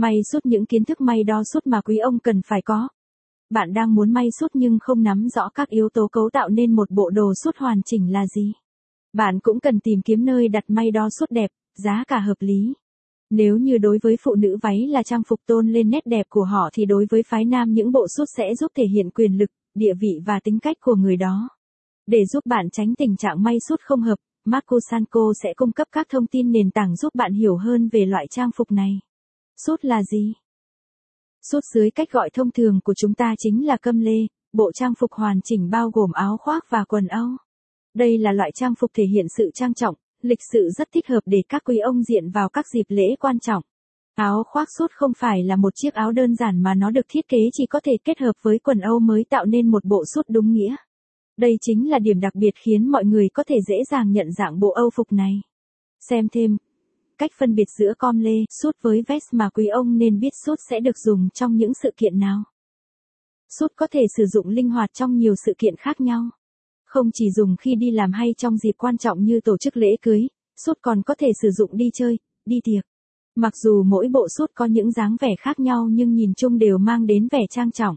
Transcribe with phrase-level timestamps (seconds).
[0.00, 2.88] May suốt những kiến thức may đo suốt mà quý ông cần phải có.
[3.50, 6.76] Bạn đang muốn may suốt nhưng không nắm rõ các yếu tố cấu tạo nên
[6.76, 8.52] một bộ đồ suốt hoàn chỉnh là gì.
[9.12, 12.72] Bạn cũng cần tìm kiếm nơi đặt may đo suốt đẹp, giá cả hợp lý.
[13.30, 16.44] Nếu như đối với phụ nữ váy là trang phục tôn lên nét đẹp của
[16.44, 19.50] họ thì đối với phái nam những bộ suốt sẽ giúp thể hiện quyền lực,
[19.74, 21.48] địa vị và tính cách của người đó.
[22.06, 25.88] Để giúp bạn tránh tình trạng may suốt không hợp, Marco Sanco sẽ cung cấp
[25.92, 29.00] các thông tin nền tảng giúp bạn hiểu hơn về loại trang phục này
[29.66, 30.32] sốt là gì?
[31.42, 34.94] Sốt dưới cách gọi thông thường của chúng ta chính là câm lê, bộ trang
[34.98, 37.28] phục hoàn chỉnh bao gồm áo khoác và quần âu.
[37.94, 41.20] Đây là loại trang phục thể hiện sự trang trọng, lịch sự rất thích hợp
[41.26, 43.62] để các quý ông diện vào các dịp lễ quan trọng.
[44.14, 47.28] Áo khoác sốt không phải là một chiếc áo đơn giản mà nó được thiết
[47.28, 50.24] kế chỉ có thể kết hợp với quần âu mới tạo nên một bộ sốt
[50.28, 50.76] đúng nghĩa.
[51.36, 54.60] Đây chính là điểm đặc biệt khiến mọi người có thể dễ dàng nhận dạng
[54.60, 55.40] bộ âu phục này.
[56.00, 56.56] Xem thêm.
[57.18, 60.54] Cách phân biệt giữa com lê, suốt với vest mà quý ông nên biết suốt
[60.70, 62.42] sẽ được dùng trong những sự kiện nào.
[63.58, 66.30] Suốt có thể sử dụng linh hoạt trong nhiều sự kiện khác nhau.
[66.84, 69.96] Không chỉ dùng khi đi làm hay trong dịp quan trọng như tổ chức lễ
[70.02, 70.20] cưới,
[70.66, 72.84] suốt còn có thể sử dụng đi chơi, đi tiệc.
[73.34, 76.78] Mặc dù mỗi bộ suốt có những dáng vẻ khác nhau nhưng nhìn chung đều
[76.78, 77.96] mang đến vẻ trang trọng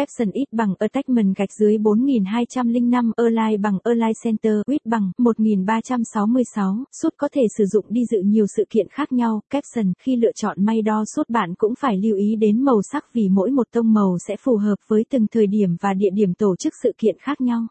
[0.00, 7.08] caption ít bằng Attachment gạch dưới 4205 Align bằng Align Center width bằng 1366 suốt
[7.16, 9.40] có thể sử dụng đi dự nhiều sự kiện khác nhau.
[9.50, 13.04] caption khi lựa chọn may đo suốt bạn cũng phải lưu ý đến màu sắc
[13.12, 16.34] vì mỗi một tông màu sẽ phù hợp với từng thời điểm và địa điểm
[16.34, 17.66] tổ chức sự kiện khác nhau.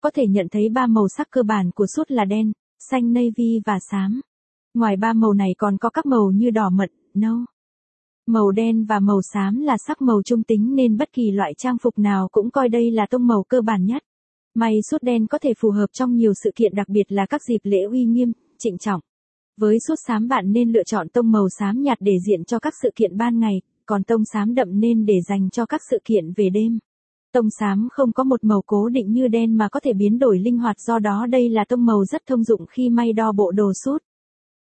[0.00, 2.52] Có thể nhận thấy ba màu sắc cơ bản của suốt là đen,
[2.90, 4.20] xanh navy và xám.
[4.74, 7.38] Ngoài ba màu này còn có các màu như đỏ mận, nâu.
[8.30, 11.76] Màu đen và màu xám là sắc màu trung tính nên bất kỳ loại trang
[11.82, 14.02] phục nào cũng coi đây là tông màu cơ bản nhất.
[14.54, 17.42] May suốt đen có thể phù hợp trong nhiều sự kiện đặc biệt là các
[17.48, 19.00] dịp lễ uy nghiêm, trịnh trọng.
[19.60, 22.74] Với suốt xám bạn nên lựa chọn tông màu xám nhạt để diện cho các
[22.82, 26.32] sự kiện ban ngày, còn tông xám đậm nên để dành cho các sự kiện
[26.36, 26.78] về đêm.
[27.32, 30.38] Tông xám không có một màu cố định như đen mà có thể biến đổi
[30.38, 33.50] linh hoạt do đó đây là tông màu rất thông dụng khi may đo bộ
[33.50, 34.07] đồ suốt.